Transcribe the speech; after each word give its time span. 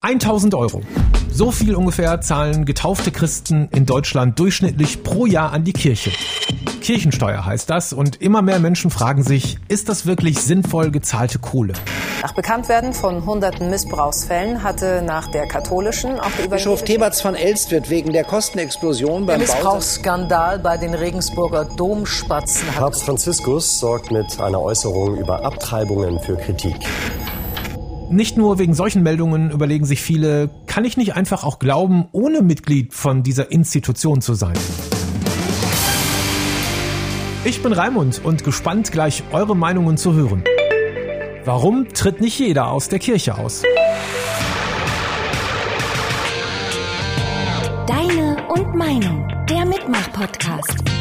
1000 0.00 0.54
Euro. 0.54 0.82
So 1.28 1.50
viel 1.50 1.74
ungefähr 1.74 2.20
zahlen 2.20 2.64
getaufte 2.64 3.10
Christen 3.10 3.68
in 3.72 3.84
Deutschland 3.84 4.38
durchschnittlich 4.38 5.02
pro 5.02 5.26
Jahr 5.26 5.52
an 5.52 5.64
die 5.64 5.72
Kirche. 5.72 6.12
Kirchensteuer 6.80 7.44
heißt 7.44 7.68
das 7.68 7.92
und 7.92 8.22
immer 8.22 8.40
mehr 8.40 8.60
Menschen 8.60 8.92
fragen 8.92 9.24
sich, 9.24 9.58
ist 9.66 9.88
das 9.88 10.06
wirklich 10.06 10.38
sinnvoll 10.38 10.92
gezahlte 10.92 11.40
Kohle? 11.40 11.72
Nach 12.22 12.32
Bekanntwerden 12.32 12.92
von 12.92 13.26
hunderten 13.26 13.70
Missbrauchsfällen 13.70 14.62
hatte 14.62 15.02
nach 15.02 15.26
der 15.32 15.48
katholischen 15.48 16.20
auch 16.20 16.30
der 16.40 16.46
Bischof 16.46 16.84
Theberts 16.84 17.20
von 17.20 17.34
Elst 17.34 17.72
wird 17.72 17.90
wegen 17.90 18.12
der 18.12 18.22
Kostenexplosion 18.22 19.26
beim 19.26 19.40
der 19.40 19.48
Missbrauchsskandal 19.48 20.60
bei 20.60 20.76
den 20.76 20.94
Regensburger 20.94 21.64
Domspatzen. 21.64 22.68
Papst 22.76 23.02
Franziskus 23.02 23.80
sorgt 23.80 24.12
mit 24.12 24.40
einer 24.40 24.60
Äußerung 24.60 25.16
über 25.16 25.44
Abtreibungen 25.44 26.20
für 26.20 26.36
Kritik. 26.36 26.76
Nicht 28.10 28.38
nur 28.38 28.58
wegen 28.58 28.72
solchen 28.72 29.02
Meldungen 29.02 29.50
überlegen 29.50 29.84
sich 29.84 30.00
viele, 30.00 30.48
kann 30.66 30.84
ich 30.86 30.96
nicht 30.96 31.14
einfach 31.14 31.44
auch 31.44 31.58
glauben, 31.58 32.08
ohne 32.12 32.40
Mitglied 32.40 32.94
von 32.94 33.22
dieser 33.22 33.52
Institution 33.52 34.22
zu 34.22 34.32
sein? 34.32 34.54
Ich 37.44 37.62
bin 37.62 37.72
Raimund 37.72 38.22
und 38.24 38.44
gespannt 38.44 38.92
gleich 38.92 39.22
eure 39.32 39.54
Meinungen 39.54 39.98
zu 39.98 40.14
hören. 40.14 40.42
Warum 41.44 41.88
tritt 41.88 42.20
nicht 42.20 42.38
jeder 42.38 42.70
aus 42.70 42.88
der 42.88 42.98
Kirche 42.98 43.36
aus? 43.36 43.62
Deine 47.86 48.36
und 48.48 48.74
Meinung, 48.74 49.28
der 49.48 49.66
Mitmach-Podcast. 49.66 50.97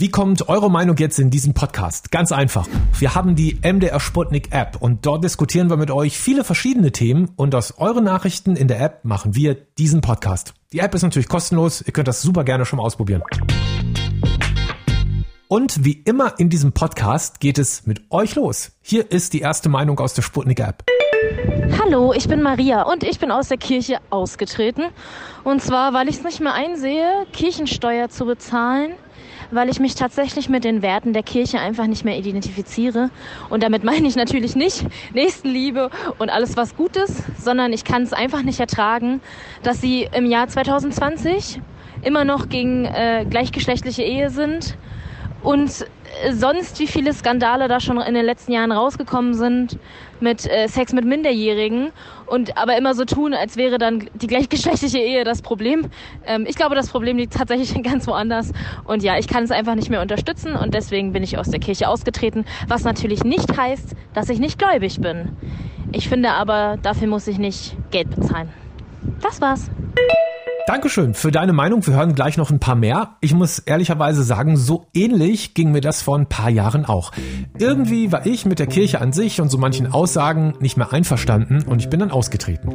Wie 0.00 0.08
kommt 0.08 0.48
eure 0.48 0.70
Meinung 0.70 0.96
jetzt 0.96 1.18
in 1.18 1.28
diesen 1.28 1.52
Podcast? 1.52 2.10
Ganz 2.10 2.32
einfach. 2.32 2.66
Wir 2.98 3.14
haben 3.14 3.34
die 3.34 3.60
MDR 3.62 4.00
Sputnik 4.00 4.50
App 4.50 4.78
und 4.80 5.04
dort 5.04 5.22
diskutieren 5.22 5.68
wir 5.68 5.76
mit 5.76 5.90
euch 5.90 6.18
viele 6.18 6.42
verschiedene 6.42 6.90
Themen 6.90 7.32
und 7.36 7.54
aus 7.54 7.74
euren 7.76 8.04
Nachrichten 8.04 8.56
in 8.56 8.66
der 8.66 8.80
App 8.80 9.04
machen 9.04 9.34
wir 9.34 9.54
diesen 9.54 10.00
Podcast. 10.00 10.54
Die 10.72 10.78
App 10.78 10.94
ist 10.94 11.02
natürlich 11.02 11.28
kostenlos, 11.28 11.82
ihr 11.82 11.92
könnt 11.92 12.08
das 12.08 12.22
super 12.22 12.44
gerne 12.44 12.64
schon 12.64 12.78
mal 12.78 12.84
ausprobieren. 12.84 13.22
Und 15.48 15.84
wie 15.84 15.92
immer 15.92 16.32
in 16.38 16.48
diesem 16.48 16.72
Podcast 16.72 17.38
geht 17.38 17.58
es 17.58 17.84
mit 17.84 18.10
euch 18.10 18.36
los. 18.36 18.72
Hier 18.80 19.10
ist 19.12 19.34
die 19.34 19.40
erste 19.40 19.68
Meinung 19.68 20.00
aus 20.00 20.14
der 20.14 20.22
Sputnik 20.22 20.60
App. 20.60 20.82
Hallo, 21.78 22.14
ich 22.14 22.26
bin 22.26 22.40
Maria 22.40 22.84
und 22.84 23.04
ich 23.04 23.18
bin 23.18 23.30
aus 23.30 23.48
der 23.48 23.58
Kirche 23.58 23.98
ausgetreten. 24.08 24.84
Und 25.44 25.60
zwar, 25.60 25.92
weil 25.92 26.08
ich 26.08 26.16
es 26.16 26.24
nicht 26.24 26.40
mehr 26.40 26.54
einsehe, 26.54 27.26
Kirchensteuer 27.34 28.08
zu 28.08 28.24
bezahlen 28.24 28.94
weil 29.50 29.68
ich 29.68 29.80
mich 29.80 29.94
tatsächlich 29.94 30.48
mit 30.48 30.64
den 30.64 30.82
Werten 30.82 31.12
der 31.12 31.22
Kirche 31.22 31.58
einfach 31.58 31.86
nicht 31.86 32.04
mehr 32.04 32.16
identifiziere. 32.16 33.10
Und 33.48 33.62
damit 33.62 33.84
meine 33.84 34.06
ich 34.06 34.16
natürlich 34.16 34.56
nicht 34.56 34.86
Nächstenliebe 35.12 35.90
und 36.18 36.30
alles 36.30 36.56
was 36.56 36.76
Gutes, 36.76 37.22
sondern 37.38 37.72
ich 37.72 37.84
kann 37.84 38.02
es 38.02 38.12
einfach 38.12 38.42
nicht 38.42 38.60
ertragen, 38.60 39.20
dass 39.62 39.80
sie 39.80 40.08
im 40.12 40.26
Jahr 40.26 40.48
2020 40.48 41.60
immer 42.02 42.24
noch 42.24 42.48
gegen 42.48 42.86
äh, 42.86 43.26
gleichgeschlechtliche 43.28 44.02
Ehe 44.02 44.30
sind 44.30 44.76
und 45.42 45.86
sonst, 46.32 46.78
wie 46.80 46.86
viele 46.86 47.12
Skandale 47.12 47.68
da 47.68 47.80
schon 47.80 48.00
in 48.00 48.14
den 48.14 48.24
letzten 48.24 48.52
Jahren 48.52 48.72
rausgekommen 48.72 49.34
sind 49.34 49.78
mit 50.22 50.46
äh, 50.46 50.68
Sex 50.68 50.92
mit 50.92 51.04
Minderjährigen 51.04 51.90
und 52.26 52.56
aber 52.56 52.76
immer 52.76 52.94
so 52.94 53.04
tun, 53.04 53.34
als 53.34 53.56
wäre 53.56 53.78
dann 53.78 54.08
die 54.14 54.26
gleichgeschlechtliche 54.26 54.98
Ehe 54.98 55.24
das 55.24 55.42
Problem. 55.42 55.90
Ähm, 56.26 56.46
ich 56.48 56.56
glaube, 56.56 56.74
das 56.74 56.88
Problem 56.88 57.16
liegt 57.16 57.34
tatsächlich 57.34 57.82
ganz 57.82 58.06
woanders. 58.06 58.52
Und 58.84 59.02
ja, 59.02 59.18
ich 59.18 59.28
kann 59.28 59.44
es 59.44 59.50
einfach 59.50 59.74
nicht 59.74 59.90
mehr 59.90 60.02
unterstützen 60.02 60.54
und 60.54 60.74
deswegen 60.74 61.12
bin 61.12 61.22
ich 61.22 61.38
aus 61.38 61.50
der 61.50 61.60
Kirche 61.60 61.88
ausgetreten, 61.88 62.44
was 62.68 62.84
natürlich 62.84 63.24
nicht 63.24 63.56
heißt, 63.56 63.94
dass 64.14 64.28
ich 64.28 64.38
nicht 64.38 64.58
gläubig 64.58 65.00
bin. 65.00 65.36
Ich 65.92 66.08
finde 66.08 66.30
aber, 66.32 66.78
dafür 66.82 67.08
muss 67.08 67.26
ich 67.26 67.38
nicht 67.38 67.76
Geld 67.90 68.10
bezahlen. 68.14 68.50
Das 69.20 69.40
war's. 69.40 69.70
Dankeschön 70.70 71.14
für 71.14 71.32
deine 71.32 71.52
Meinung. 71.52 71.84
Wir 71.84 71.94
hören 71.94 72.14
gleich 72.14 72.36
noch 72.36 72.52
ein 72.52 72.60
paar 72.60 72.76
mehr. 72.76 73.16
Ich 73.20 73.34
muss 73.34 73.58
ehrlicherweise 73.58 74.22
sagen, 74.22 74.56
so 74.56 74.86
ähnlich 74.94 75.52
ging 75.52 75.72
mir 75.72 75.80
das 75.80 76.00
vor 76.00 76.16
ein 76.16 76.28
paar 76.28 76.48
Jahren 76.48 76.84
auch. 76.84 77.10
Irgendwie 77.58 78.12
war 78.12 78.24
ich 78.24 78.46
mit 78.46 78.60
der 78.60 78.68
Kirche 78.68 79.00
an 79.00 79.12
sich 79.12 79.40
und 79.40 79.48
so 79.48 79.58
manchen 79.58 79.92
Aussagen 79.92 80.54
nicht 80.60 80.76
mehr 80.76 80.92
einverstanden 80.92 81.64
und 81.66 81.80
ich 81.80 81.90
bin 81.90 81.98
dann 81.98 82.12
ausgetreten. 82.12 82.72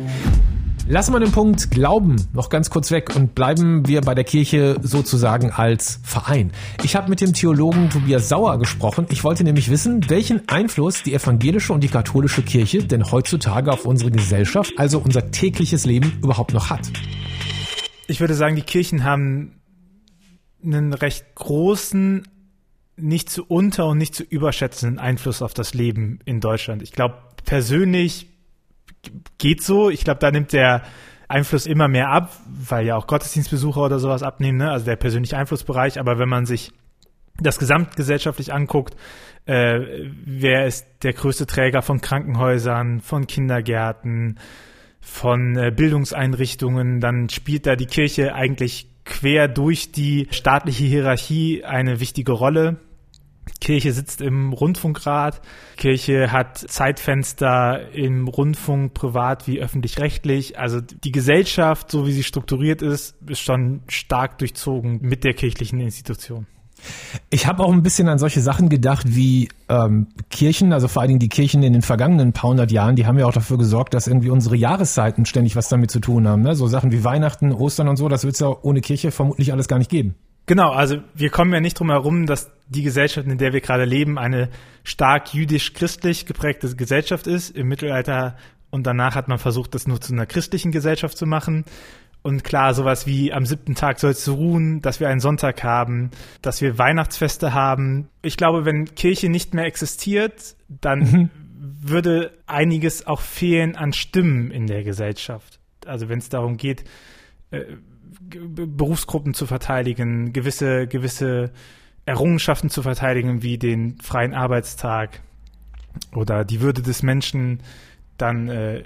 Lassen 0.89 1.13
wir 1.13 1.21
den 1.21 1.31
Punkt 1.31 1.71
Glauben 1.71 2.17
noch 2.33 2.49
ganz 2.49 2.69
kurz 2.69 2.91
weg 2.91 3.15
und 3.15 3.33
bleiben 3.33 3.87
wir 3.87 4.01
bei 4.01 4.13
der 4.13 4.25
Kirche 4.25 4.75
sozusagen 4.81 5.51
als 5.51 6.01
Verein. 6.03 6.51
Ich 6.83 6.97
habe 6.97 7.09
mit 7.09 7.21
dem 7.21 7.31
Theologen 7.31 7.89
Tobias 7.89 8.27
Sauer 8.27 8.59
gesprochen. 8.59 9.05
Ich 9.09 9.23
wollte 9.23 9.45
nämlich 9.45 9.71
wissen, 9.71 10.09
welchen 10.09 10.49
Einfluss 10.49 11.01
die 11.01 11.13
evangelische 11.13 11.71
und 11.71 11.81
die 11.81 11.87
katholische 11.87 12.41
Kirche 12.41 12.83
denn 12.83 13.09
heutzutage 13.09 13.71
auf 13.71 13.85
unsere 13.85 14.11
Gesellschaft, 14.11 14.73
also 14.75 14.99
unser 14.99 15.31
tägliches 15.31 15.85
Leben 15.85 16.11
überhaupt 16.21 16.53
noch 16.53 16.69
hat 16.69 16.91
ich 18.07 18.19
würde 18.19 18.33
sagen, 18.33 18.55
die 18.55 18.61
Kirchen 18.61 19.03
haben 19.03 19.61
einen 20.63 20.93
recht 20.93 21.35
großen, 21.35 22.27
nicht 22.97 23.29
zu 23.29 23.45
unter 23.45 23.87
und 23.87 23.97
nicht 23.97 24.15
zu 24.15 24.23
überschätzenden 24.23 24.99
Einfluss 24.99 25.41
auf 25.41 25.53
das 25.53 25.73
Leben 25.73 26.19
in 26.25 26.39
Deutschland. 26.39 26.81
Ich 26.81 26.91
glaube, 26.91 27.15
persönlich 27.45 28.27
geht 29.37 29.61
so. 29.61 29.89
Ich 29.89 30.03
glaube, 30.03 30.19
da 30.19 30.31
nimmt 30.31 30.53
der 30.53 30.83
Einfluss 31.27 31.65
immer 31.65 31.87
mehr 31.87 32.09
ab, 32.09 32.31
weil 32.47 32.85
ja 32.85 32.95
auch 32.95 33.07
Gottesdienstbesucher 33.07 33.81
oder 33.81 33.99
sowas 33.99 34.23
abnehmen, 34.23 34.57
ne? 34.57 34.71
also 34.71 34.85
der 34.85 34.95
persönliche 34.95 35.37
Einflussbereich. 35.37 35.99
Aber 35.99 36.19
wenn 36.19 36.29
man 36.29 36.45
sich 36.45 36.71
das 37.39 37.59
gesamtgesellschaftlich 37.59 38.53
anguckt, 38.53 38.95
äh, 39.45 40.09
wer 40.25 40.65
ist 40.65 40.87
der 41.03 41.13
größte 41.13 41.45
Träger 41.45 41.81
von 41.81 42.01
Krankenhäusern, 42.01 43.01
von 43.01 43.27
Kindergärten, 43.27 44.39
von 45.05 45.55
äh, 45.55 45.71
Bildungseinrichtungen, 45.71 46.99
dann 46.99 47.29
spielt 47.29 47.67
da 47.67 47.75
die 47.75 47.85
Kirche 47.85 48.33
eigentlich 48.33 48.89
quer 49.05 49.47
durch 49.47 49.91
die 49.91 50.27
staatliche 50.31 50.83
Hierarchie 50.83 51.63
eine 51.63 51.99
wichtige 51.99 52.31
Rolle. 52.31 52.77
Kirche 53.61 53.93
sitzt 53.93 54.21
im 54.21 54.51
Rundfunkrat. 54.51 55.41
Kirche 55.77 56.31
hat 56.31 56.57
Zeitfenster 56.57 57.91
im 57.93 58.27
Rundfunk, 58.27 58.95
privat 58.95 59.47
wie 59.47 59.61
öffentlich-rechtlich. 59.61 60.57
Also 60.57 60.81
die 60.81 61.11
Gesellschaft, 61.11 61.91
so 61.91 62.07
wie 62.07 62.11
sie 62.11 62.23
strukturiert 62.23 62.81
ist, 62.81 63.15
ist 63.27 63.41
schon 63.41 63.83
stark 63.87 64.39
durchzogen 64.39 64.99
mit 65.03 65.23
der 65.23 65.35
kirchlichen 65.35 65.79
Institution. 65.79 66.47
Ich 67.29 67.47
habe 67.47 67.63
auch 67.63 67.71
ein 67.71 67.83
bisschen 67.83 68.07
an 68.07 68.19
solche 68.19 68.41
Sachen 68.41 68.69
gedacht 68.69 69.05
wie 69.15 69.49
ähm, 69.69 70.07
Kirchen, 70.29 70.73
also 70.73 70.87
vor 70.87 71.01
allen 71.01 71.09
Dingen 71.09 71.19
die 71.19 71.29
Kirchen 71.29 71.63
in 71.63 71.73
den 71.73 71.81
vergangenen 71.81 72.33
paar 72.33 72.49
hundert 72.49 72.71
Jahren, 72.71 72.95
die 72.95 73.05
haben 73.05 73.17
ja 73.19 73.25
auch 73.25 73.33
dafür 73.33 73.57
gesorgt, 73.57 73.93
dass 73.93 74.07
irgendwie 74.07 74.29
unsere 74.29 74.55
Jahreszeiten 74.55 75.25
ständig 75.25 75.55
was 75.55 75.69
damit 75.69 75.91
zu 75.91 75.99
tun 75.99 76.27
haben. 76.27 76.41
Ne? 76.41 76.55
So 76.55 76.67
Sachen 76.67 76.91
wie 76.91 77.03
Weihnachten, 77.03 77.51
Ostern 77.51 77.87
und 77.87 77.97
so, 77.97 78.09
das 78.09 78.23
wird 78.23 78.35
es 78.35 78.39
ja 78.39 78.55
ohne 78.61 78.81
Kirche 78.81 79.11
vermutlich 79.11 79.51
alles 79.51 79.67
gar 79.67 79.77
nicht 79.77 79.89
geben. 79.89 80.15
Genau, 80.47 80.71
also 80.71 80.97
wir 81.15 81.31
kommen 81.31 81.51
ja 81.53 81.59
nicht 81.59 81.79
drum 81.79 81.89
herum, 81.89 82.27
dass 82.27 82.51
die 82.67 82.83
Gesellschaft, 82.83 83.27
in 83.27 83.39
der 83.39 83.53
wir 83.53 83.61
gerade 83.61 83.85
leben, 83.85 84.19
eine 84.19 84.49
stark 84.83 85.33
jüdisch-christlich 85.33 86.27
geprägte 86.27 86.75
Gesellschaft 86.75 87.25
ist. 87.25 87.55
Im 87.55 87.67
Mittelalter 87.67 88.35
und 88.69 88.85
danach 88.85 89.15
hat 89.15 89.27
man 89.27 89.39
versucht, 89.39 89.73
das 89.73 89.87
nur 89.87 90.01
zu 90.01 90.13
einer 90.13 90.25
christlichen 90.25 90.71
Gesellschaft 90.71 91.17
zu 91.17 91.25
machen. 91.25 91.65
Und 92.25 92.43
klar, 92.43 92.73
sowas 92.73 93.05
wie 93.05 93.31
am 93.31 93.45
siebten 93.45 93.75
Tag 93.75 93.99
soll 93.99 94.09
es 94.09 94.27
ruhen, 94.27 94.81
dass 94.81 94.99
wir 94.99 95.09
einen 95.09 95.19
Sonntag 95.19 95.63
haben, 95.63 96.09
dass 96.41 96.59
wir 96.59 96.79
Weihnachtsfeste 96.79 97.53
haben. 97.53 98.09
Ich 98.23 98.35
glaube, 98.35 98.65
wenn 98.65 98.95
Kirche 98.95 99.29
nicht 99.29 99.53
mehr 99.53 99.65
existiert, 99.65 100.55
dann 100.67 100.99
mhm. 101.01 101.29
würde 101.59 102.31
einiges 102.47 103.05
auch 103.05 103.21
fehlen 103.21 103.75
an 103.75 103.93
Stimmen 103.93 104.49
in 104.49 104.65
der 104.65 104.83
Gesellschaft. 104.83 105.59
Also 105.85 106.09
wenn 106.09 106.17
es 106.17 106.29
darum 106.29 106.57
geht, 106.57 106.83
äh, 107.51 107.61
Berufsgruppen 108.19 109.35
zu 109.35 109.45
verteidigen, 109.45 110.33
gewisse, 110.33 110.87
gewisse 110.87 111.51
Errungenschaften 112.07 112.71
zu 112.71 112.81
verteidigen, 112.81 113.43
wie 113.43 113.59
den 113.59 113.99
freien 114.01 114.33
Arbeitstag 114.33 115.21
oder 116.15 116.43
die 116.43 116.59
Würde 116.59 116.81
des 116.81 117.03
Menschen, 117.03 117.59
dann 118.17 118.47
äh, 118.47 118.83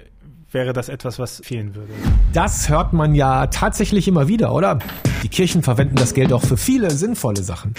wäre 0.52 0.72
das 0.72 0.88
etwas, 0.88 1.18
was 1.18 1.40
fehlen 1.44 1.74
würde. 1.74 1.92
Das 2.32 2.68
hört 2.68 2.92
man 2.92 3.14
ja 3.14 3.46
tatsächlich 3.46 4.08
immer 4.08 4.28
wieder, 4.28 4.54
oder? 4.54 4.78
Die 5.22 5.28
Kirchen 5.28 5.62
verwenden 5.62 5.96
das 5.96 6.14
Geld 6.14 6.32
auch 6.32 6.42
für 6.42 6.56
viele 6.56 6.90
sinnvolle 6.90 7.42
Sachen. 7.42 7.74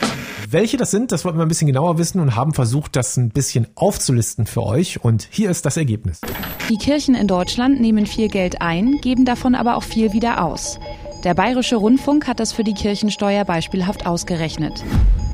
Welche 0.49 0.77
das 0.77 0.91
sind, 0.91 1.11
das 1.11 1.25
wollten 1.25 1.39
wir 1.39 1.45
ein 1.45 1.47
bisschen 1.47 1.67
genauer 1.67 1.97
wissen 1.97 2.19
und 2.19 2.35
haben 2.35 2.53
versucht, 2.53 2.95
das 2.95 3.17
ein 3.17 3.29
bisschen 3.29 3.67
aufzulisten 3.75 4.45
für 4.45 4.63
euch. 4.63 5.03
Und 5.03 5.27
hier 5.29 5.49
ist 5.49 5.65
das 5.65 5.77
Ergebnis. 5.77 6.21
Die 6.69 6.77
Kirchen 6.77 7.15
in 7.15 7.27
Deutschland 7.27 7.81
nehmen 7.81 8.05
viel 8.05 8.27
Geld 8.27 8.61
ein, 8.61 8.99
geben 9.01 9.25
davon 9.25 9.55
aber 9.55 9.75
auch 9.75 9.83
viel 9.83 10.13
wieder 10.13 10.43
aus. 10.43 10.79
Der 11.23 11.33
Bayerische 11.33 11.75
Rundfunk 11.75 12.27
hat 12.27 12.39
das 12.39 12.51
für 12.51 12.63
die 12.63 12.73
Kirchensteuer 12.73 13.45
beispielhaft 13.45 14.05
ausgerechnet. 14.05 14.83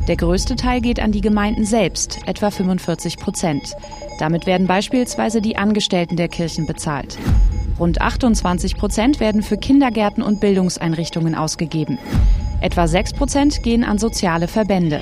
Der 0.07 0.15
größte 0.15 0.55
Teil 0.55 0.79
geht 0.79 1.01
an 1.01 1.11
die 1.11 1.19
Gemeinden 1.19 1.65
selbst, 1.65 2.19
etwa 2.25 2.49
45 2.49 3.17
Prozent. 3.17 3.73
Damit 4.19 4.45
werden 4.45 4.65
beispielsweise 4.65 5.41
die 5.41 5.57
Angestellten 5.57 6.15
der 6.15 6.29
Kirchen 6.29 6.65
bezahlt. 6.65 7.17
Rund 7.77 7.99
28 7.99 8.77
Prozent 8.77 9.19
werden 9.19 9.43
für 9.43 9.57
Kindergärten 9.57 10.23
und 10.23 10.39
Bildungseinrichtungen 10.39 11.35
ausgegeben. 11.35 11.99
Etwa 12.61 12.87
6 12.87 13.13
Prozent 13.13 13.63
gehen 13.63 13.83
an 13.83 13.97
soziale 13.97 14.47
Verbände. 14.47 15.01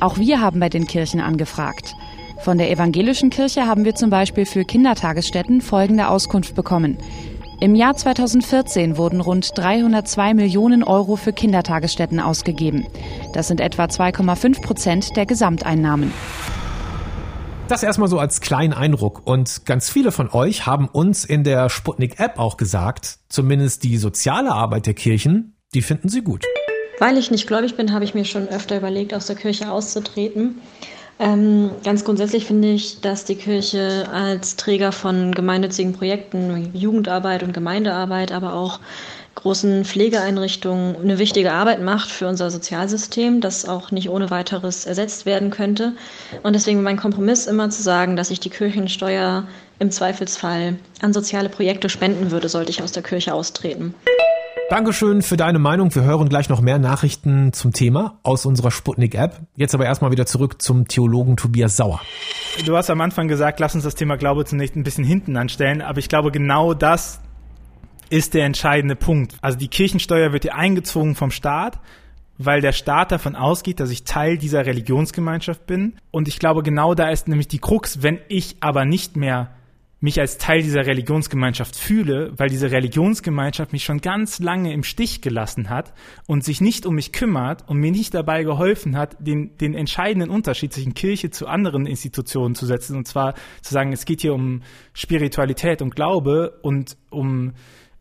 Auch 0.00 0.18
wir 0.18 0.40
haben 0.40 0.60
bei 0.60 0.68
den 0.68 0.86
Kirchen 0.86 1.20
angefragt. 1.20 1.94
Von 2.38 2.58
der 2.58 2.70
evangelischen 2.70 3.30
Kirche 3.30 3.66
haben 3.66 3.84
wir 3.84 3.94
zum 3.94 4.10
Beispiel 4.10 4.46
für 4.46 4.64
Kindertagesstätten 4.64 5.60
folgende 5.60 6.08
Auskunft 6.08 6.54
bekommen. 6.54 6.96
Im 7.62 7.76
Jahr 7.76 7.94
2014 7.94 8.96
wurden 8.96 9.20
rund 9.20 9.56
302 9.56 10.34
Millionen 10.34 10.82
Euro 10.82 11.14
für 11.14 11.32
Kindertagesstätten 11.32 12.18
ausgegeben. 12.18 12.88
Das 13.34 13.46
sind 13.46 13.60
etwa 13.60 13.84
2,5 13.84 14.60
Prozent 14.60 15.16
der 15.16 15.26
Gesamteinnahmen. 15.26 16.12
Das 17.68 17.84
erstmal 17.84 18.08
so 18.08 18.18
als 18.18 18.40
kleinen 18.40 18.72
Eindruck. 18.72 19.24
Und 19.24 19.64
ganz 19.64 19.90
viele 19.90 20.10
von 20.10 20.28
euch 20.32 20.66
haben 20.66 20.88
uns 20.88 21.24
in 21.24 21.44
der 21.44 21.70
Sputnik-App 21.70 22.36
auch 22.36 22.56
gesagt, 22.56 23.20
zumindest 23.28 23.84
die 23.84 23.96
soziale 23.96 24.50
Arbeit 24.50 24.86
der 24.86 24.94
Kirchen, 24.94 25.54
die 25.72 25.82
finden 25.82 26.08
sie 26.08 26.22
gut. 26.22 26.44
Weil 26.98 27.16
ich 27.16 27.30
nicht 27.30 27.46
gläubig 27.46 27.76
bin, 27.76 27.92
habe 27.92 28.04
ich 28.04 28.12
mir 28.12 28.24
schon 28.24 28.48
öfter 28.48 28.76
überlegt, 28.76 29.14
aus 29.14 29.26
der 29.26 29.36
Kirche 29.36 29.70
auszutreten. 29.70 30.60
Ähm, 31.18 31.70
ganz 31.84 32.04
grundsätzlich 32.04 32.46
finde 32.46 32.72
ich, 32.72 33.00
dass 33.00 33.24
die 33.24 33.36
Kirche 33.36 34.08
als 34.12 34.56
Träger 34.56 34.92
von 34.92 35.32
gemeinnützigen 35.32 35.92
Projekten 35.92 36.70
Jugendarbeit 36.74 37.42
und 37.42 37.52
Gemeindearbeit, 37.52 38.32
aber 38.32 38.54
auch 38.54 38.80
großen 39.34 39.84
Pflegeeinrichtungen 39.84 40.96
eine 40.96 41.18
wichtige 41.18 41.52
Arbeit 41.52 41.80
macht 41.80 42.10
für 42.10 42.28
unser 42.28 42.50
Sozialsystem, 42.50 43.40
das 43.40 43.66
auch 43.68 43.90
nicht 43.90 44.10
ohne 44.10 44.30
weiteres 44.30 44.84
ersetzt 44.84 45.24
werden 45.24 45.50
könnte. 45.50 45.92
Und 46.42 46.54
deswegen 46.54 46.82
mein 46.82 46.96
Kompromiss 46.96 47.46
immer 47.46 47.70
zu 47.70 47.82
sagen, 47.82 48.16
dass 48.16 48.30
ich 48.30 48.40
die 48.40 48.50
Kirchensteuer 48.50 49.44
im 49.78 49.90
Zweifelsfall 49.90 50.76
an 51.00 51.12
soziale 51.12 51.48
Projekte 51.48 51.88
spenden 51.88 52.30
würde, 52.30 52.48
sollte 52.48 52.70
ich 52.70 52.82
aus 52.82 52.92
der 52.92 53.02
Kirche 53.02 53.34
austreten. 53.34 53.94
Dankeschön 54.72 55.20
für 55.20 55.36
deine 55.36 55.58
Meinung. 55.58 55.94
Wir 55.94 56.02
hören 56.02 56.30
gleich 56.30 56.48
noch 56.48 56.62
mehr 56.62 56.78
Nachrichten 56.78 57.52
zum 57.52 57.74
Thema 57.74 58.18
aus 58.22 58.46
unserer 58.46 58.70
Sputnik-App. 58.70 59.40
Jetzt 59.54 59.74
aber 59.74 59.84
erstmal 59.84 60.12
wieder 60.12 60.24
zurück 60.24 60.62
zum 60.62 60.88
Theologen 60.88 61.36
Tobias 61.36 61.76
Sauer. 61.76 62.00
Du 62.64 62.74
hast 62.74 62.88
am 62.88 63.02
Anfang 63.02 63.28
gesagt, 63.28 63.60
lass 63.60 63.74
uns 63.74 63.84
das 63.84 63.96
Thema 63.96 64.16
Glaube 64.16 64.46
zunächst 64.46 64.74
ein 64.74 64.82
bisschen 64.82 65.04
hinten 65.04 65.36
anstellen, 65.36 65.82
aber 65.82 65.98
ich 65.98 66.08
glaube, 66.08 66.30
genau 66.30 66.72
das 66.72 67.20
ist 68.08 68.32
der 68.32 68.46
entscheidende 68.46 68.96
Punkt. 68.96 69.36
Also 69.42 69.58
die 69.58 69.68
Kirchensteuer 69.68 70.32
wird 70.32 70.44
hier 70.44 70.54
eingezogen 70.54 71.16
vom 71.16 71.30
Staat, 71.30 71.78
weil 72.38 72.62
der 72.62 72.72
Staat 72.72 73.12
davon 73.12 73.36
ausgeht, 73.36 73.78
dass 73.78 73.90
ich 73.90 74.04
Teil 74.04 74.38
dieser 74.38 74.64
Religionsgemeinschaft 74.64 75.66
bin. 75.66 75.96
Und 76.10 76.28
ich 76.28 76.38
glaube, 76.38 76.62
genau 76.62 76.94
da 76.94 77.10
ist 77.10 77.28
nämlich 77.28 77.48
die 77.48 77.58
Krux, 77.58 78.02
wenn 78.02 78.20
ich 78.28 78.56
aber 78.60 78.86
nicht 78.86 79.16
mehr 79.16 79.50
mich 80.02 80.18
als 80.18 80.36
Teil 80.36 80.62
dieser 80.62 80.84
Religionsgemeinschaft 80.84 81.76
fühle, 81.76 82.32
weil 82.36 82.48
diese 82.48 82.72
Religionsgemeinschaft 82.72 83.72
mich 83.72 83.84
schon 83.84 84.00
ganz 84.00 84.40
lange 84.40 84.72
im 84.72 84.82
Stich 84.82 85.22
gelassen 85.22 85.70
hat 85.70 85.94
und 86.26 86.42
sich 86.42 86.60
nicht 86.60 86.86
um 86.86 86.96
mich 86.96 87.12
kümmert 87.12 87.68
und 87.68 87.78
mir 87.78 87.92
nicht 87.92 88.12
dabei 88.12 88.42
geholfen 88.42 88.96
hat, 88.96 89.16
den, 89.20 89.56
den 89.58 89.74
entscheidenden 89.74 90.28
Unterschied 90.28 90.72
zwischen 90.72 90.94
Kirche 90.94 91.30
zu 91.30 91.46
anderen 91.46 91.86
Institutionen 91.86 92.56
zu 92.56 92.66
setzen. 92.66 92.96
Und 92.96 93.06
zwar 93.06 93.34
zu 93.62 93.72
sagen, 93.72 93.92
es 93.92 94.04
geht 94.04 94.22
hier 94.22 94.34
um 94.34 94.62
Spiritualität 94.92 95.80
und 95.82 95.94
Glaube 95.94 96.58
und 96.62 96.96
um, 97.10 97.52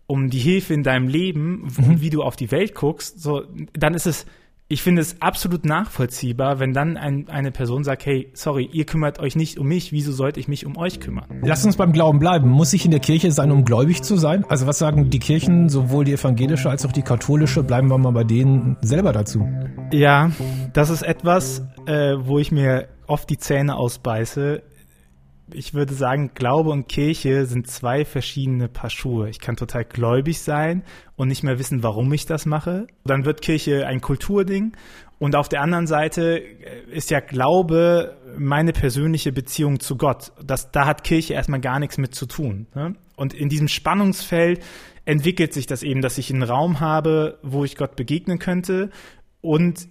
um 0.07 0.31
die 0.31 0.39
Hilfe 0.39 0.73
in 0.73 0.81
deinem 0.81 1.07
Leben 1.07 1.67
mhm. 1.77 2.01
wie 2.01 2.09
du 2.09 2.23
auf 2.23 2.35
die 2.35 2.49
Welt 2.49 2.73
guckst. 2.73 3.21
So, 3.21 3.43
dann 3.73 3.93
ist 3.93 4.07
es 4.07 4.25
ich 4.71 4.81
finde 4.81 5.01
es 5.01 5.21
absolut 5.21 5.65
nachvollziehbar, 5.65 6.59
wenn 6.59 6.71
dann 6.71 6.95
ein, 6.95 7.27
eine 7.27 7.51
Person 7.51 7.83
sagt, 7.83 8.05
hey, 8.05 8.29
sorry, 8.33 8.69
ihr 8.71 8.85
kümmert 8.85 9.19
euch 9.19 9.35
nicht 9.35 9.59
um 9.59 9.67
mich, 9.67 9.91
wieso 9.91 10.13
sollte 10.13 10.39
ich 10.39 10.47
mich 10.47 10.65
um 10.65 10.77
euch 10.77 11.01
kümmern? 11.01 11.41
Lass 11.41 11.65
uns 11.65 11.75
beim 11.75 11.91
Glauben 11.91 12.19
bleiben. 12.19 12.49
Muss 12.49 12.71
ich 12.71 12.85
in 12.85 12.91
der 12.91 13.01
Kirche 13.01 13.33
sein, 13.33 13.51
um 13.51 13.65
gläubig 13.65 14.01
zu 14.01 14.15
sein? 14.15 14.45
Also 14.47 14.67
was 14.67 14.79
sagen 14.79 15.09
die 15.09 15.19
Kirchen, 15.19 15.67
sowohl 15.67 16.05
die 16.05 16.13
evangelische 16.13 16.69
als 16.69 16.85
auch 16.85 16.93
die 16.93 17.01
katholische? 17.01 17.63
Bleiben 17.63 17.89
wir 17.89 17.97
mal 17.97 18.11
bei 18.13 18.23
denen 18.23 18.77
selber 18.81 19.11
dazu. 19.11 19.45
Ja, 19.91 20.31
das 20.71 20.89
ist 20.89 21.01
etwas, 21.01 21.67
äh, 21.85 22.15
wo 22.17 22.39
ich 22.39 22.53
mir 22.53 22.87
oft 23.07 23.29
die 23.29 23.37
Zähne 23.37 23.75
ausbeiße 23.75 24.63
ich 25.53 25.73
würde 25.73 25.93
sagen, 25.93 26.31
Glaube 26.33 26.69
und 26.69 26.87
Kirche 26.87 27.45
sind 27.45 27.67
zwei 27.67 28.05
verschiedene 28.05 28.67
Paar 28.67 28.89
Schuhe. 28.89 29.29
Ich 29.29 29.39
kann 29.39 29.55
total 29.55 29.85
gläubig 29.85 30.41
sein 30.41 30.83
und 31.15 31.27
nicht 31.27 31.43
mehr 31.43 31.59
wissen, 31.59 31.83
warum 31.83 32.11
ich 32.13 32.25
das 32.25 32.45
mache. 32.45 32.87
Dann 33.05 33.25
wird 33.25 33.41
Kirche 33.41 33.87
ein 33.87 34.01
Kulturding. 34.01 34.73
Und 35.19 35.35
auf 35.35 35.49
der 35.49 35.61
anderen 35.61 35.85
Seite 35.85 36.41
ist 36.91 37.11
ja 37.11 37.19
Glaube 37.19 38.17
meine 38.37 38.73
persönliche 38.73 39.31
Beziehung 39.31 39.79
zu 39.79 39.95
Gott. 39.95 40.31
Das, 40.43 40.71
da 40.71 40.87
hat 40.87 41.03
Kirche 41.03 41.33
erstmal 41.33 41.61
gar 41.61 41.79
nichts 41.79 41.97
mit 41.97 42.15
zu 42.15 42.25
tun. 42.25 42.67
Ne? 42.73 42.95
Und 43.15 43.33
in 43.33 43.49
diesem 43.49 43.67
Spannungsfeld 43.67 44.63
entwickelt 45.05 45.53
sich 45.53 45.67
das 45.67 45.83
eben, 45.83 46.01
dass 46.01 46.17
ich 46.17 46.31
einen 46.31 46.43
Raum 46.43 46.79
habe, 46.79 47.37
wo 47.43 47.63
ich 47.63 47.75
Gott 47.75 47.95
begegnen 47.95 48.39
könnte 48.39 48.89
und 49.41 49.87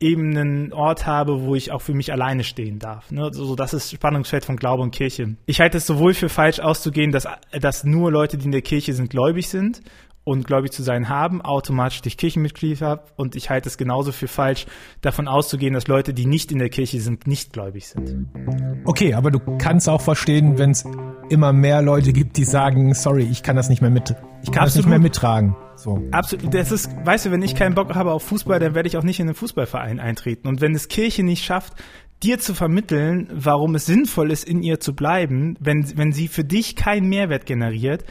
eben 0.00 0.36
einen 0.36 0.72
Ort 0.72 1.06
habe, 1.06 1.42
wo 1.42 1.54
ich 1.54 1.72
auch 1.72 1.82
für 1.82 1.92
mich 1.94 2.10
alleine 2.10 2.42
stehen 2.42 2.78
darf. 2.78 3.10
Ne? 3.10 3.30
So, 3.32 3.54
das 3.54 3.74
ist 3.74 3.92
Spannungsfeld 3.92 4.46
von 4.46 4.56
Glaube 4.56 4.82
und 4.82 4.92
Kirche. 4.92 5.36
Ich 5.44 5.60
halte 5.60 5.76
es 5.76 5.86
sowohl 5.86 6.14
für 6.14 6.30
falsch 6.30 6.58
auszugehen, 6.58 7.12
dass, 7.12 7.28
dass 7.60 7.84
nur 7.84 8.10
Leute, 8.10 8.38
die 8.38 8.46
in 8.46 8.52
der 8.52 8.62
Kirche 8.62 8.94
sind, 8.94 9.10
gläubig 9.10 9.48
sind 9.48 9.82
und 10.24 10.46
gläubig 10.46 10.72
zu 10.72 10.82
sein 10.82 11.08
haben, 11.08 11.42
automatisch 11.42 12.00
dich 12.00 12.16
Kirchenmitglied 12.16 12.80
haben. 12.80 13.02
Und 13.16 13.36
ich 13.36 13.50
halte 13.50 13.68
es 13.68 13.76
genauso 13.76 14.12
für 14.12 14.28
falsch, 14.28 14.66
davon 15.02 15.28
auszugehen, 15.28 15.74
dass 15.74 15.86
Leute, 15.86 16.14
die 16.14 16.26
nicht 16.26 16.50
in 16.50 16.58
der 16.58 16.70
Kirche 16.70 17.00
sind, 17.00 17.26
nicht 17.26 17.52
gläubig 17.52 17.86
sind. 17.86 18.26
Okay, 18.84 19.14
aber 19.14 19.30
du 19.30 19.38
kannst 19.58 19.88
auch 19.88 20.00
verstehen, 20.00 20.58
wenn 20.58 20.70
es 20.70 20.84
immer 21.28 21.52
mehr 21.52 21.82
Leute 21.82 22.12
gibt, 22.12 22.38
die 22.38 22.44
sagen, 22.44 22.94
sorry, 22.94 23.28
ich 23.30 23.42
kann 23.42 23.56
das 23.56 23.68
nicht 23.68 23.82
mehr 23.82 23.90
mit, 23.90 24.10
ich 24.42 24.50
kann 24.50 24.62
Absolut. 24.62 24.66
das 24.66 24.76
nicht 24.76 24.88
mehr 24.88 24.98
mittragen. 24.98 25.56
So. 25.82 26.02
Absolut. 26.10 26.52
Das 26.52 26.72
ist, 26.72 26.90
weißt 27.04 27.26
du, 27.26 27.30
wenn 27.30 27.42
ich 27.42 27.54
keinen 27.54 27.74
Bock 27.74 27.94
habe 27.94 28.12
auf 28.12 28.22
Fußball, 28.24 28.58
dann 28.58 28.74
werde 28.74 28.88
ich 28.88 28.96
auch 28.96 29.02
nicht 29.02 29.18
in 29.18 29.28
einen 29.28 29.34
Fußballverein 29.34 29.98
eintreten. 29.98 30.46
Und 30.48 30.60
wenn 30.60 30.74
es 30.74 30.88
Kirche 30.88 31.22
nicht 31.22 31.44
schafft, 31.44 31.74
dir 32.22 32.38
zu 32.38 32.54
vermitteln, 32.54 33.28
warum 33.32 33.74
es 33.74 33.86
sinnvoll 33.86 34.30
ist, 34.30 34.44
in 34.44 34.62
ihr 34.62 34.78
zu 34.78 34.94
bleiben, 34.94 35.56
wenn, 35.58 35.96
wenn 35.96 36.12
sie 36.12 36.28
für 36.28 36.44
dich 36.44 36.76
keinen 36.76 37.08
Mehrwert 37.08 37.46
generiert 37.46 38.04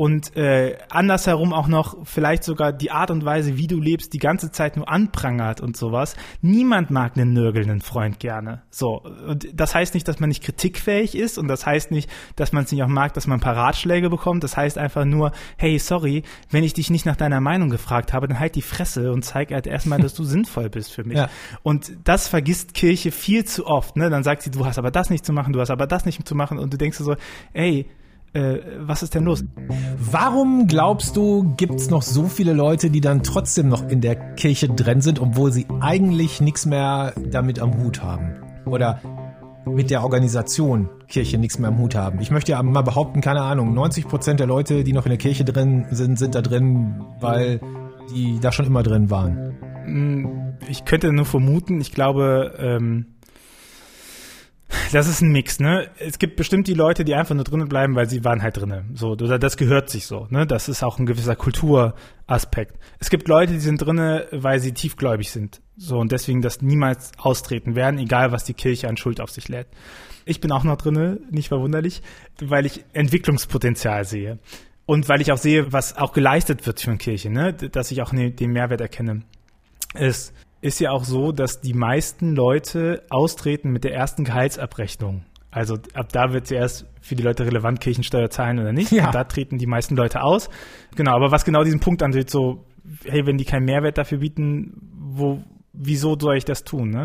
und 0.00 0.34
äh, 0.34 0.78
andersherum 0.88 1.52
auch 1.52 1.68
noch 1.68 2.06
vielleicht 2.06 2.42
sogar 2.42 2.72
die 2.72 2.90
Art 2.90 3.10
und 3.10 3.22
Weise, 3.26 3.58
wie 3.58 3.66
du 3.66 3.78
lebst, 3.78 4.14
die 4.14 4.18
ganze 4.18 4.50
Zeit 4.50 4.78
nur 4.78 4.88
anprangert 4.88 5.60
und 5.60 5.76
sowas. 5.76 6.16
Niemand 6.40 6.90
mag 6.90 7.18
einen 7.18 7.34
nörgelnden 7.34 7.82
Freund 7.82 8.18
gerne. 8.18 8.62
So, 8.70 9.02
und 9.02 9.46
das 9.52 9.74
heißt 9.74 9.92
nicht, 9.92 10.08
dass 10.08 10.18
man 10.18 10.30
nicht 10.30 10.42
kritikfähig 10.42 11.14
ist 11.14 11.36
und 11.36 11.48
das 11.48 11.66
heißt 11.66 11.90
nicht, 11.90 12.08
dass 12.34 12.52
man 12.52 12.64
es 12.64 12.72
nicht 12.72 12.82
auch 12.82 12.88
mag, 12.88 13.12
dass 13.12 13.26
man 13.26 13.40
ein 13.40 13.42
paar 13.42 13.56
Ratschläge 13.56 14.08
bekommt. 14.08 14.42
Das 14.42 14.56
heißt 14.56 14.78
einfach 14.78 15.04
nur, 15.04 15.32
hey, 15.58 15.78
sorry, 15.78 16.22
wenn 16.50 16.64
ich 16.64 16.72
dich 16.72 16.88
nicht 16.88 17.04
nach 17.04 17.16
deiner 17.16 17.42
Meinung 17.42 17.68
gefragt 17.68 18.14
habe, 18.14 18.26
dann 18.26 18.40
halt 18.40 18.54
die 18.54 18.62
Fresse 18.62 19.12
und 19.12 19.22
zeig 19.22 19.52
halt 19.52 19.66
erstmal, 19.66 20.00
dass 20.00 20.14
du 20.14 20.24
sinnvoll 20.24 20.70
bist 20.70 20.94
für 20.94 21.04
mich. 21.04 21.18
Ja. 21.18 21.28
Und 21.62 21.92
das 22.04 22.26
vergisst 22.26 22.72
Kirche 22.72 23.10
viel 23.10 23.44
zu 23.44 23.66
oft. 23.66 23.96
Ne? 23.96 24.08
Dann 24.08 24.22
sagt 24.22 24.44
sie, 24.44 24.50
du 24.50 24.64
hast 24.64 24.78
aber 24.78 24.90
das 24.90 25.10
nicht 25.10 25.26
zu 25.26 25.34
machen, 25.34 25.52
du 25.52 25.60
hast 25.60 25.70
aber 25.70 25.86
das 25.86 26.06
nicht 26.06 26.26
zu 26.26 26.34
machen 26.34 26.58
und 26.58 26.72
du 26.72 26.78
denkst 26.78 26.96
so, 26.96 27.16
ey, 27.52 27.84
äh, 28.32 28.58
was 28.78 29.02
ist 29.02 29.14
denn 29.14 29.24
los? 29.24 29.44
Warum 29.98 30.66
glaubst 30.66 31.16
du, 31.16 31.54
gibt's 31.56 31.90
noch 31.90 32.02
so 32.02 32.24
viele 32.24 32.52
Leute, 32.52 32.90
die 32.90 33.00
dann 33.00 33.22
trotzdem 33.22 33.68
noch 33.68 33.88
in 33.88 34.00
der 34.00 34.14
Kirche 34.34 34.68
drin 34.68 35.00
sind, 35.00 35.20
obwohl 35.20 35.52
sie 35.52 35.66
eigentlich 35.80 36.40
nichts 36.40 36.66
mehr 36.66 37.12
damit 37.30 37.60
am 37.60 37.82
Hut 37.82 38.02
haben? 38.02 38.36
Oder 38.66 39.00
mit 39.66 39.90
der 39.90 40.02
Organisation 40.02 40.88
Kirche 41.08 41.38
nichts 41.38 41.58
mehr 41.58 41.68
am 41.68 41.78
Hut 41.78 41.94
haben. 41.94 42.20
Ich 42.20 42.30
möchte 42.30 42.52
ja 42.52 42.62
mal 42.62 42.82
behaupten, 42.82 43.20
keine 43.20 43.42
Ahnung, 43.42 43.74
90 43.74 44.08
Prozent 44.08 44.40
der 44.40 44.46
Leute, 44.46 44.84
die 44.84 44.92
noch 44.92 45.06
in 45.06 45.10
der 45.10 45.18
Kirche 45.18 45.44
drin 45.44 45.86
sind, 45.90 46.18
sind 46.18 46.34
da 46.34 46.42
drin, 46.42 47.04
weil 47.20 47.60
die 48.14 48.38
da 48.40 48.52
schon 48.52 48.66
immer 48.66 48.82
drin 48.82 49.10
waren. 49.10 49.54
Hm, 49.84 50.54
ich 50.68 50.84
könnte 50.84 51.12
nur 51.12 51.24
vermuten, 51.24 51.80
ich 51.80 51.92
glaube, 51.92 52.54
ähm, 52.58 53.06
das 54.92 55.08
ist 55.08 55.20
ein 55.20 55.30
Mix, 55.30 55.60
ne? 55.60 55.90
Es 55.98 56.18
gibt 56.18 56.36
bestimmt 56.36 56.66
die 56.66 56.74
Leute, 56.74 57.04
die 57.04 57.14
einfach 57.14 57.34
nur 57.34 57.44
drinnen 57.44 57.68
bleiben, 57.68 57.94
weil 57.94 58.08
sie 58.08 58.24
waren 58.24 58.42
halt 58.42 58.56
drinnen. 58.56 58.90
So, 58.94 59.10
oder 59.10 59.38
das 59.38 59.56
gehört 59.56 59.90
sich 59.90 60.06
so, 60.06 60.26
ne? 60.30 60.46
Das 60.46 60.68
ist 60.68 60.82
auch 60.82 60.98
ein 60.98 61.06
gewisser 61.06 61.36
Kulturaspekt. 61.36 62.78
Es 62.98 63.10
gibt 63.10 63.28
Leute, 63.28 63.52
die 63.52 63.60
sind 63.60 63.80
drinnen, 63.80 64.22
weil 64.32 64.58
sie 64.60 64.72
tiefgläubig 64.72 65.30
sind. 65.30 65.60
So, 65.76 65.98
und 65.98 66.12
deswegen 66.12 66.42
das 66.42 66.62
niemals 66.62 67.12
austreten 67.18 67.74
werden, 67.74 67.98
egal 67.98 68.32
was 68.32 68.44
die 68.44 68.54
Kirche 68.54 68.88
an 68.88 68.96
Schuld 68.96 69.20
auf 69.20 69.30
sich 69.30 69.48
lädt. 69.48 69.68
Ich 70.24 70.40
bin 70.40 70.52
auch 70.52 70.64
noch 70.64 70.76
drinnen, 70.76 71.26
nicht 71.30 71.48
verwunderlich, 71.48 72.02
weil 72.40 72.66
ich 72.66 72.84
Entwicklungspotenzial 72.92 74.04
sehe. 74.04 74.38
Und 74.86 75.08
weil 75.08 75.20
ich 75.20 75.30
auch 75.30 75.38
sehe, 75.38 75.72
was 75.72 75.96
auch 75.96 76.12
geleistet 76.12 76.66
wird 76.66 76.80
für 76.80 76.90
eine 76.90 76.98
Kirche, 76.98 77.30
ne? 77.30 77.52
Dass 77.52 77.90
ich 77.90 78.02
auch 78.02 78.12
ne, 78.12 78.30
den 78.30 78.52
Mehrwert 78.52 78.80
erkenne. 78.80 79.22
Es 79.94 80.32
ist 80.60 80.80
ja 80.80 80.90
auch 80.90 81.04
so, 81.04 81.32
dass 81.32 81.60
die 81.60 81.72
meisten 81.74 82.34
Leute 82.34 83.02
austreten 83.08 83.70
mit 83.70 83.84
der 83.84 83.94
ersten 83.94 84.24
Gehaltsabrechnung. 84.24 85.22
Also 85.50 85.78
ab 85.94 86.12
da 86.12 86.32
wird 86.32 86.46
zuerst 86.46 86.86
für 87.00 87.16
die 87.16 87.22
Leute 87.22 87.44
relevant, 87.44 87.80
Kirchensteuer 87.80 88.30
zahlen 88.30 88.58
oder 88.58 88.72
nicht. 88.72 88.92
Ja. 88.92 89.06
Und 89.06 89.14
da 89.14 89.24
treten 89.24 89.58
die 89.58 89.66
meisten 89.66 89.96
Leute 89.96 90.22
aus. 90.22 90.48
Genau, 90.96 91.12
aber 91.12 91.32
was 91.32 91.44
genau 91.44 91.64
diesen 91.64 91.80
Punkt 91.80 92.02
angeht, 92.02 92.30
so, 92.30 92.66
hey, 93.04 93.26
wenn 93.26 93.36
die 93.36 93.44
keinen 93.44 93.64
Mehrwert 93.64 93.98
dafür 93.98 94.18
bieten, 94.18 94.74
wo, 94.98 95.42
wieso 95.72 96.16
soll 96.18 96.36
ich 96.36 96.44
das 96.44 96.62
tun, 96.62 96.90
ne? 96.90 97.04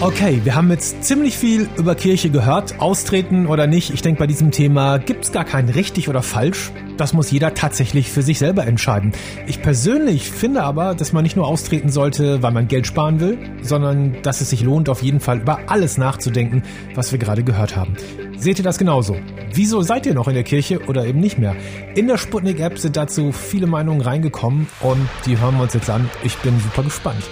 Okay, 0.00 0.40
wir 0.44 0.54
haben 0.54 0.70
jetzt 0.70 1.04
ziemlich 1.04 1.36
viel 1.36 1.68
über 1.76 1.94
Kirche 1.94 2.30
gehört. 2.30 2.80
Austreten 2.80 3.46
oder 3.46 3.66
nicht, 3.66 3.92
ich 3.92 4.02
denke, 4.02 4.20
bei 4.20 4.26
diesem 4.26 4.50
Thema 4.50 4.98
gibt's 4.98 5.32
gar 5.32 5.44
kein 5.44 5.68
richtig 5.68 6.08
oder 6.08 6.22
falsch. 6.22 6.72
Das 6.96 7.12
muss 7.12 7.30
jeder 7.30 7.54
tatsächlich 7.54 8.10
für 8.10 8.22
sich 8.22 8.38
selber 8.38 8.66
entscheiden. 8.66 9.12
Ich 9.46 9.60
persönlich 9.62 10.30
finde 10.30 10.62
aber, 10.62 10.94
dass 10.94 11.12
man 11.12 11.24
nicht 11.24 11.36
nur 11.36 11.48
austreten 11.48 11.88
sollte, 11.88 12.42
weil 12.42 12.52
man 12.52 12.68
Geld 12.68 12.86
sparen 12.86 13.18
will, 13.18 13.38
sondern 13.62 14.16
dass 14.22 14.40
es 14.40 14.50
sich 14.50 14.62
lohnt, 14.62 14.88
auf 14.88 15.02
jeden 15.02 15.20
Fall 15.20 15.40
über 15.40 15.58
alles 15.66 15.98
nachzudenken, 15.98 16.62
was 16.94 17.10
wir 17.10 17.18
gerade 17.18 17.42
gehört 17.42 17.76
haben. 17.76 17.96
Seht 18.36 18.58
ihr 18.58 18.64
das 18.64 18.78
genauso? 18.78 19.16
Wieso 19.52 19.82
seid 19.82 20.06
ihr 20.06 20.14
noch 20.14 20.28
in 20.28 20.34
der 20.34 20.44
Kirche 20.44 20.80
oder 20.86 21.04
eben 21.06 21.18
nicht 21.18 21.38
mehr? 21.38 21.56
In 21.94 22.06
der 22.06 22.18
Sputnik-App 22.18 22.78
sind 22.78 22.96
dazu 22.96 23.32
viele 23.32 23.66
Meinungen 23.66 24.00
reingekommen 24.00 24.68
und 24.80 25.08
die 25.26 25.38
hören 25.38 25.56
wir 25.56 25.62
uns 25.62 25.74
jetzt 25.74 25.90
an. 25.90 26.08
Ich 26.22 26.36
bin 26.38 26.58
super 26.60 26.82
gespannt. 26.82 27.24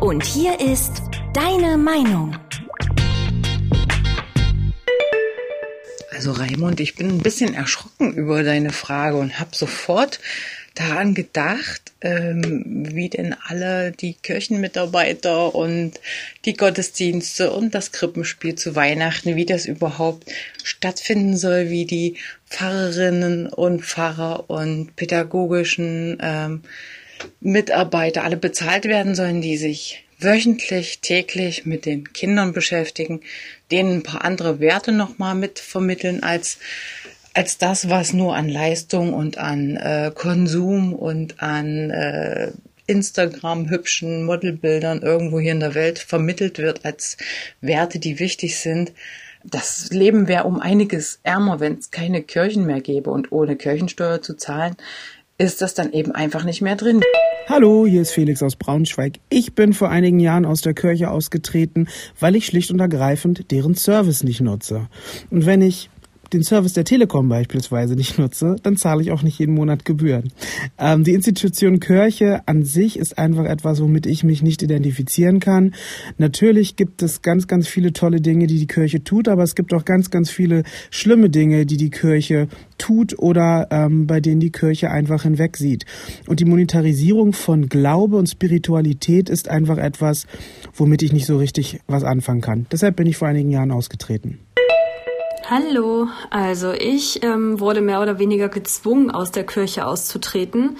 Und 0.00 0.24
hier 0.24 0.60
ist 0.60 1.02
deine 1.32 1.76
Meinung. 1.76 2.36
Also 6.16 6.32
Raimund, 6.32 6.80
ich 6.80 6.94
bin 6.94 7.10
ein 7.10 7.18
bisschen 7.18 7.52
erschrocken 7.52 8.14
über 8.14 8.42
deine 8.42 8.70
Frage 8.70 9.18
und 9.18 9.38
habe 9.38 9.54
sofort 9.54 10.18
daran 10.74 11.12
gedacht, 11.12 11.92
ähm, 12.00 12.86
wie 12.94 13.10
denn 13.10 13.36
alle 13.46 13.92
die 13.92 14.14
Kirchenmitarbeiter 14.14 15.54
und 15.54 16.00
die 16.46 16.54
Gottesdienste 16.54 17.52
und 17.52 17.74
das 17.74 17.92
Krippenspiel 17.92 18.54
zu 18.54 18.74
Weihnachten, 18.74 19.36
wie 19.36 19.44
das 19.44 19.66
überhaupt 19.66 20.24
stattfinden 20.64 21.36
soll, 21.36 21.68
wie 21.68 21.84
die 21.84 22.16
Pfarrerinnen 22.48 23.48
und 23.48 23.84
Pfarrer 23.84 24.48
und 24.48 24.96
pädagogischen 24.96 26.16
ähm, 26.22 26.62
Mitarbeiter 27.40 28.24
alle 28.24 28.38
bezahlt 28.38 28.86
werden 28.86 29.14
sollen, 29.14 29.42
die 29.42 29.58
sich 29.58 30.05
wöchentlich, 30.18 31.00
täglich 31.00 31.66
mit 31.66 31.86
den 31.86 32.12
Kindern 32.12 32.52
beschäftigen, 32.52 33.20
denen 33.70 33.98
ein 33.98 34.02
paar 34.02 34.24
andere 34.24 34.60
Werte 34.60 34.92
nochmal 34.92 35.34
mit 35.34 35.58
vermitteln 35.58 36.22
als, 36.22 36.58
als 37.34 37.58
das, 37.58 37.90
was 37.90 38.12
nur 38.12 38.34
an 38.34 38.48
Leistung 38.48 39.12
und 39.12 39.38
an 39.38 39.76
äh, 39.76 40.10
Konsum 40.14 40.94
und 40.94 41.42
an 41.42 41.90
äh, 41.90 42.52
Instagram 42.86 43.68
hübschen 43.68 44.24
Modelbildern 44.24 45.02
irgendwo 45.02 45.40
hier 45.40 45.52
in 45.52 45.60
der 45.60 45.74
Welt 45.74 45.98
vermittelt 45.98 46.58
wird 46.58 46.84
als 46.84 47.16
Werte, 47.60 47.98
die 47.98 48.18
wichtig 48.18 48.58
sind. 48.58 48.92
Das 49.44 49.90
Leben 49.90 50.28
wäre 50.28 50.44
um 50.44 50.60
einiges 50.60 51.20
ärmer, 51.22 51.60
wenn 51.60 51.78
es 51.78 51.90
keine 51.90 52.22
Kirchen 52.22 52.66
mehr 52.66 52.80
gäbe 52.80 53.10
und 53.10 53.32
ohne 53.32 53.56
Kirchensteuer 53.56 54.22
zu 54.22 54.34
zahlen, 54.34 54.76
ist 55.38 55.62
das 55.62 55.74
dann 55.74 55.92
eben 55.92 56.12
einfach 56.12 56.44
nicht 56.44 56.62
mehr 56.62 56.76
drin. 56.76 57.02
Hallo, 57.48 57.86
hier 57.86 58.02
ist 58.02 58.10
Felix 58.10 58.42
aus 58.42 58.56
Braunschweig. 58.56 59.20
Ich 59.28 59.54
bin 59.54 59.72
vor 59.72 59.88
einigen 59.88 60.18
Jahren 60.18 60.44
aus 60.44 60.62
der 60.62 60.74
Kirche 60.74 61.12
ausgetreten, 61.12 61.86
weil 62.18 62.34
ich 62.34 62.46
schlicht 62.46 62.72
und 62.72 62.80
ergreifend 62.80 63.52
deren 63.52 63.76
Service 63.76 64.24
nicht 64.24 64.40
nutze. 64.40 64.88
Und 65.30 65.46
wenn 65.46 65.62
ich 65.62 65.88
den 66.32 66.42
Service 66.42 66.72
der 66.72 66.84
Telekom 66.84 67.28
beispielsweise 67.28 67.94
nicht 67.94 68.18
nutze, 68.18 68.56
dann 68.62 68.76
zahle 68.76 69.02
ich 69.02 69.10
auch 69.12 69.22
nicht 69.22 69.38
jeden 69.38 69.54
Monat 69.54 69.84
Gebühren. 69.84 70.32
Ähm, 70.78 71.04
die 71.04 71.14
Institution 71.14 71.80
Kirche 71.80 72.40
an 72.46 72.62
sich 72.62 72.98
ist 72.98 73.18
einfach 73.18 73.44
etwas, 73.44 73.80
womit 73.80 74.06
ich 74.06 74.24
mich 74.24 74.42
nicht 74.42 74.62
identifizieren 74.62 75.40
kann. 75.40 75.74
Natürlich 76.18 76.76
gibt 76.76 77.02
es 77.02 77.22
ganz, 77.22 77.46
ganz 77.46 77.68
viele 77.68 77.92
tolle 77.92 78.20
Dinge, 78.20 78.46
die 78.46 78.58
die 78.58 78.66
Kirche 78.66 79.04
tut, 79.04 79.28
aber 79.28 79.42
es 79.42 79.54
gibt 79.54 79.72
auch 79.74 79.84
ganz, 79.84 80.10
ganz 80.10 80.30
viele 80.30 80.62
schlimme 80.90 81.30
Dinge, 81.30 81.66
die 81.66 81.76
die 81.76 81.90
Kirche 81.90 82.48
tut 82.78 83.18
oder 83.18 83.68
ähm, 83.70 84.06
bei 84.06 84.20
denen 84.20 84.40
die 84.40 84.52
Kirche 84.52 84.90
einfach 84.90 85.22
hinwegsieht. 85.22 85.86
Und 86.26 86.40
die 86.40 86.44
Monetarisierung 86.44 87.32
von 87.32 87.68
Glaube 87.68 88.16
und 88.16 88.28
Spiritualität 88.28 89.28
ist 89.28 89.48
einfach 89.48 89.78
etwas, 89.78 90.26
womit 90.74 91.02
ich 91.02 91.12
nicht 91.12 91.26
so 91.26 91.38
richtig 91.38 91.80
was 91.86 92.04
anfangen 92.04 92.40
kann. 92.40 92.66
Deshalb 92.70 92.96
bin 92.96 93.06
ich 93.06 93.16
vor 93.16 93.28
einigen 93.28 93.50
Jahren 93.50 93.70
ausgetreten. 93.70 94.38
Hallo, 95.48 96.08
also 96.30 96.72
ich 96.72 97.22
ähm, 97.22 97.60
wurde 97.60 97.80
mehr 97.80 98.02
oder 98.02 98.18
weniger 98.18 98.48
gezwungen, 98.48 99.12
aus 99.12 99.30
der 99.30 99.46
Kirche 99.46 99.86
auszutreten, 99.86 100.76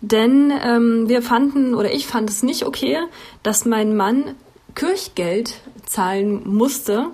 denn 0.00 0.50
ähm, 0.64 1.06
wir 1.06 1.20
fanden 1.20 1.74
oder 1.74 1.92
ich 1.92 2.06
fand 2.06 2.30
es 2.30 2.42
nicht 2.42 2.64
okay, 2.64 2.96
dass 3.42 3.66
mein 3.66 3.94
Mann 3.94 4.34
Kirchgeld 4.74 5.60
zahlen 5.84 6.48
musste, 6.48 7.08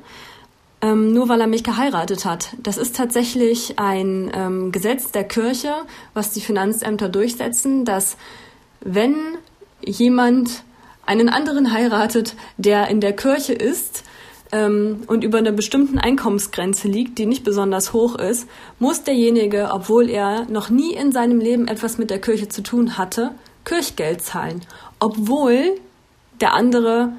ähm, 0.81 1.13
nur 1.13 1.29
weil 1.29 1.41
er 1.41 1.49
mich 1.49 1.65
geheiratet 1.65 2.25
hat. 2.25 2.51
Das 2.63 2.79
ist 2.79 2.95
tatsächlich 2.95 3.81
ein 3.81 4.31
ähm, 4.33 4.71
Gesetz 4.71 5.11
der 5.11 5.25
Kirche, 5.25 5.73
was 6.15 6.31
die 6.31 6.41
Finanzämter 6.41 7.09
durchsetzen, 7.09 7.85
dass 7.85 8.17
wenn 8.81 9.17
jemand 9.85 10.63
einen 11.05 11.29
anderen 11.29 11.73
heiratet, 11.73 12.37
der 12.59 12.87
in 12.87 13.01
der 13.01 13.13
Kirche 13.13 13.55
ist, 13.55 14.05
ähm, 14.53 15.03
und 15.07 15.25
über 15.25 15.39
einer 15.39 15.53
bestimmten 15.53 15.99
Einkommensgrenze 15.99 16.87
liegt, 16.87 17.19
die 17.19 17.27
nicht 17.27 17.43
besonders 17.43 17.93
hoch 17.93 18.17
ist, 18.17 18.47
muss 18.79 19.03
derjenige, 19.03 19.71
obwohl 19.73 20.09
er 20.09 20.45
noch 20.45 20.71
nie 20.71 20.93
in 20.95 21.11
seinem 21.11 21.41
Leben 21.41 21.67
etwas 21.67 21.99
mit 21.99 22.11
der 22.11 22.21
Kirche 22.21 22.49
zu 22.49 22.63
tun 22.63 22.99
hatte, 22.99 23.31
Kirchgeld 23.65 24.23
zahlen, 24.23 24.61
obwohl 25.01 25.77
der 26.41 26.55
andere 26.55 27.11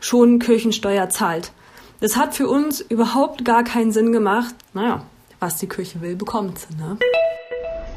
schon 0.00 0.38
Kirchensteuer 0.38 1.08
zahlt. 1.08 1.52
Das 2.00 2.16
hat 2.16 2.34
für 2.34 2.48
uns 2.48 2.80
überhaupt 2.80 3.44
gar 3.44 3.64
keinen 3.64 3.92
Sinn 3.92 4.12
gemacht. 4.12 4.54
Naja, 4.74 5.04
was 5.40 5.56
die 5.58 5.68
Kirche 5.68 6.00
will, 6.00 6.16
bekommt 6.16 6.58
sie. 6.58 6.74
Ne? 6.76 6.98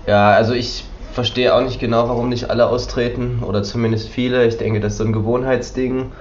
Ja, 0.06 0.32
also 0.32 0.54
ich 0.54 0.86
verstehe 1.14 1.54
auch 1.56 1.62
nicht 1.62 1.80
genau, 1.80 2.08
warum 2.08 2.30
nicht 2.30 2.50
alle 2.50 2.68
austreten 2.68 3.42
oder 3.46 3.64
zumindest 3.64 4.08
viele. 4.10 4.46
Ich 4.46 4.58
denke, 4.58 4.80
das 4.80 4.94
ist 4.94 4.98
so 5.00 5.04
ein 5.04 5.14
Gewohnheitsding 5.14 6.12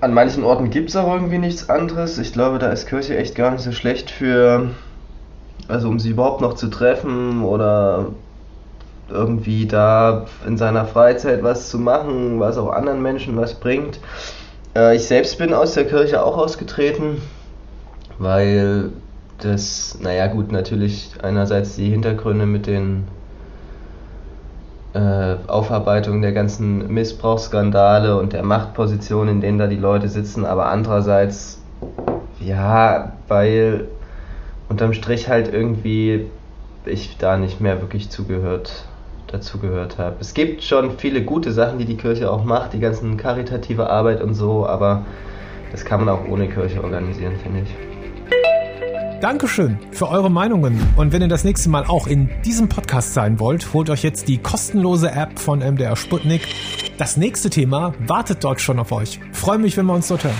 an 0.00 0.14
manchen 0.14 0.44
Orten 0.44 0.70
gibt 0.70 0.90
es 0.90 0.96
auch 0.96 1.12
irgendwie 1.12 1.38
nichts 1.38 1.70
anderes. 1.70 2.18
Ich 2.18 2.32
glaube, 2.32 2.58
da 2.58 2.70
ist 2.70 2.86
Kirche 2.86 3.16
echt 3.16 3.34
gar 3.34 3.50
nicht 3.50 3.62
so 3.62 3.72
schlecht 3.72 4.10
für, 4.10 4.70
also 5.68 5.88
um 5.88 5.98
sie 5.98 6.10
überhaupt 6.10 6.40
noch 6.40 6.54
zu 6.54 6.68
treffen 6.68 7.42
oder 7.42 8.06
irgendwie 9.08 9.66
da 9.66 10.26
in 10.46 10.56
seiner 10.56 10.86
Freizeit 10.86 11.42
was 11.42 11.68
zu 11.70 11.78
machen, 11.78 12.40
was 12.40 12.56
auch 12.56 12.70
anderen 12.70 13.02
Menschen 13.02 13.36
was 13.36 13.54
bringt. 13.54 14.00
Äh, 14.74 14.96
ich 14.96 15.04
selbst 15.04 15.38
bin 15.38 15.52
aus 15.52 15.74
der 15.74 15.86
Kirche 15.86 16.22
auch 16.24 16.36
ausgetreten, 16.36 17.20
weil 18.18 18.90
das, 19.40 19.98
naja 20.00 20.26
gut, 20.28 20.52
natürlich 20.52 21.10
einerseits 21.22 21.76
die 21.76 21.90
Hintergründe 21.90 22.46
mit 22.46 22.66
den 22.66 23.04
äh, 24.94 25.36
Aufarbeitung 25.48 26.22
der 26.22 26.32
ganzen 26.32 26.92
Missbrauchsskandale 26.92 28.16
und 28.16 28.32
der 28.32 28.42
Machtposition, 28.42 29.28
in 29.28 29.40
denen 29.40 29.58
da 29.58 29.66
die 29.66 29.76
Leute 29.76 30.08
sitzen, 30.08 30.44
aber 30.46 30.66
andererseits, 30.66 31.60
ja, 32.40 33.12
weil 33.28 33.88
unterm 34.68 34.92
Strich 34.92 35.28
halt 35.28 35.52
irgendwie 35.52 36.26
ich 36.86 37.16
da 37.18 37.36
nicht 37.36 37.60
mehr 37.60 37.80
wirklich 37.80 38.10
zugehört 38.10 38.86
dazugehört 39.26 39.98
habe. 39.98 40.16
Es 40.20 40.32
gibt 40.32 40.62
schon 40.62 40.92
viele 40.98 41.22
gute 41.22 41.50
Sachen, 41.50 41.78
die 41.78 41.84
die 41.84 41.96
Kirche 41.96 42.30
auch 42.30 42.44
macht, 42.44 42.72
die 42.72 42.78
ganzen 42.78 43.16
karitative 43.16 43.90
Arbeit 43.90 44.22
und 44.22 44.34
so, 44.34 44.66
aber 44.66 45.04
das 45.72 45.84
kann 45.84 46.04
man 46.04 46.08
auch 46.08 46.28
ohne 46.28 46.48
Kirche 46.48 46.82
organisieren, 46.82 47.34
finde 47.42 47.60
ich. 47.60 47.93
Dankeschön 49.24 49.78
für 49.90 50.10
eure 50.10 50.30
Meinungen. 50.30 50.78
Und 50.96 51.14
wenn 51.14 51.22
ihr 51.22 51.28
das 51.28 51.44
nächste 51.44 51.70
Mal 51.70 51.86
auch 51.86 52.06
in 52.06 52.28
diesem 52.44 52.68
Podcast 52.68 53.14
sein 53.14 53.40
wollt, 53.40 53.72
holt 53.72 53.88
euch 53.88 54.02
jetzt 54.02 54.28
die 54.28 54.36
kostenlose 54.36 55.10
App 55.10 55.38
von 55.38 55.60
MDR 55.60 55.96
Sputnik. 55.96 56.42
Das 56.98 57.16
nächste 57.16 57.48
Thema 57.48 57.94
wartet 58.06 58.44
dort 58.44 58.60
schon 58.60 58.78
auf 58.78 58.92
euch. 58.92 59.18
Freue 59.32 59.56
mich, 59.56 59.78
wenn 59.78 59.86
wir 59.86 59.94
uns 59.94 60.08
dort 60.08 60.24
hören. 60.24 60.36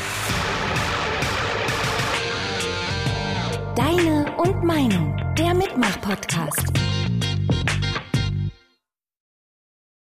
Deine 3.75 4.27
und 4.37 4.63
Meinung, 4.65 5.17
der 5.39 5.55
Mitmach-Podcast. 5.55 6.94